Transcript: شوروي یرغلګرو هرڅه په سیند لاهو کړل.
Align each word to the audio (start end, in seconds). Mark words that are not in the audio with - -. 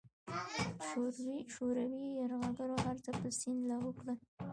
شوروي 1.55 2.05
یرغلګرو 2.19 2.77
هرڅه 2.85 3.11
په 3.19 3.27
سیند 3.39 3.61
لاهو 3.69 3.89
کړل. 3.99 4.17